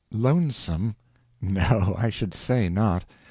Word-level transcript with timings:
Lonesome! 0.09 0.95
No, 1.41 1.93
I 1.95 2.09
should 2.09 2.33
say 2.33 2.69
not. 2.69 3.05